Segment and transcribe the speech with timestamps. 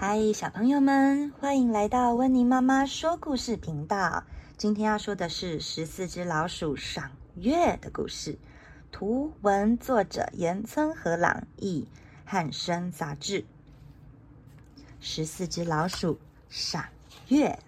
[0.00, 4.22] 嗨，小朋友们，欢迎来到温妮妈妈说故事频道。
[4.56, 8.38] 今天要说的是十四只老鼠赏月的故事。
[8.92, 11.88] 图文作者岩村和朗，译
[12.24, 13.44] 汉声杂志。
[15.00, 16.84] 十四只老鼠赏
[17.26, 17.58] 月。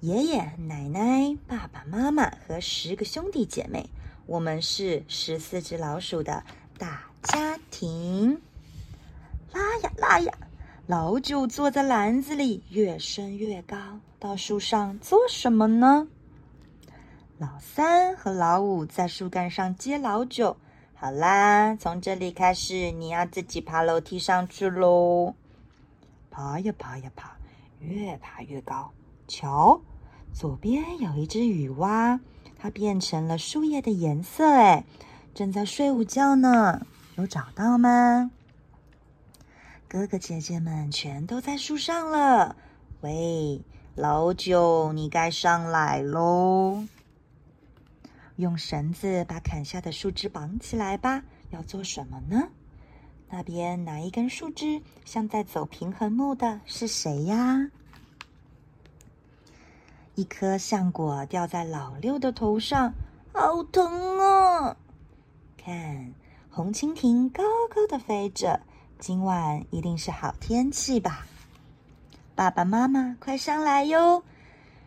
[0.00, 3.90] 爷爷、奶奶、爸爸妈妈和十个兄弟姐妹，
[4.24, 6.42] 我们是十四只老鼠的
[6.78, 8.40] 大家庭。
[9.54, 10.32] 拉呀拉呀，
[10.88, 13.76] 老九坐在篮子里，越升越高。
[14.18, 16.08] 到树上做什么呢？
[17.38, 20.56] 老三和老五在树干上接老九。
[20.94, 25.34] 好啦，从这里开始，你要自己爬楼梯上去喽。
[26.32, 27.36] 爬呀爬呀爬，
[27.78, 28.90] 越爬越高。
[29.28, 29.80] 瞧，
[30.32, 32.18] 左边有一只雨蛙，
[32.58, 34.84] 它变成了树叶的颜色，哎，
[35.32, 36.84] 正在睡午觉呢。
[37.14, 38.32] 有找到吗？
[39.94, 42.56] 哥哥姐姐们全都在树上了。
[43.02, 43.62] 喂，
[43.94, 46.82] 老九，你该上来喽！
[48.34, 51.22] 用绳子把砍下的树枝绑起来吧。
[51.50, 52.48] 要做什么呢？
[53.30, 56.60] 那边哪一根树枝像在走平衡木的？
[56.66, 57.70] 是谁呀？
[60.16, 62.92] 一颗橡果掉在老六的头上，
[63.32, 64.76] 好疼啊！
[65.56, 66.12] 看，
[66.50, 68.60] 红蜻蜓高高的飞着。
[69.06, 71.26] 今晚一定是好天气吧？
[72.34, 74.22] 爸爸妈妈，快上来哟！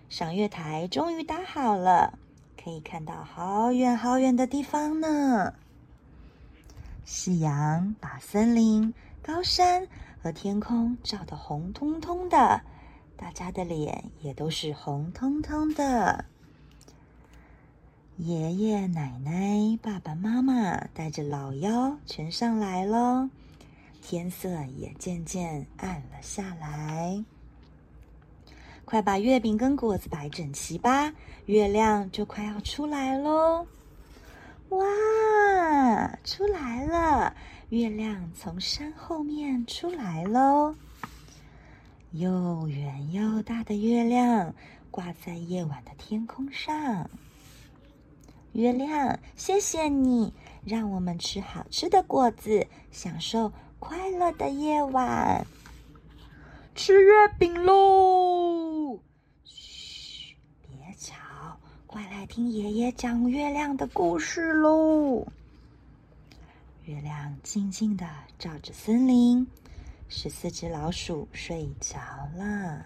[0.09, 2.17] 赏月台终于搭好了，
[2.59, 5.53] 可以看到好远好远的地方呢。
[7.05, 9.87] 夕阳把森林、高山
[10.23, 12.61] 和天空照得红彤彤的，
[13.15, 16.25] 大家的脸也都是红彤彤的。
[18.17, 23.29] 爷爷奶奶、爸爸妈妈带着老幺全上来了。
[24.09, 27.25] 天色也渐渐暗了下来，
[28.85, 31.13] 快把月饼跟果子摆整齐吧，
[31.45, 33.67] 月亮就快要出来喽！
[34.69, 34.85] 哇，
[36.23, 37.35] 出来了！
[37.67, 40.73] 月亮从山后面出来喽，
[42.11, 44.55] 又圆又大的月亮
[44.89, 47.09] 挂在夜晚的天空上。
[48.53, 50.33] 月亮，谢谢你，
[50.63, 53.51] 让我们吃好吃的果子，享受。
[53.79, 55.45] 快乐的夜晚，
[56.75, 58.99] 吃月饼喽！
[59.43, 65.25] 嘘，别吵，快来听爷爷讲月亮的故事喽。
[66.85, 68.07] 月亮静静的
[68.39, 69.45] 照着森林，
[70.09, 71.99] 十四只老鼠睡着
[72.35, 72.85] 了。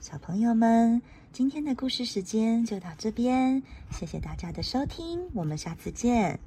[0.00, 1.00] 小朋友们，
[1.32, 6.38] 今天的故事时间就到这边，谢谢大家的收听，我们下次见。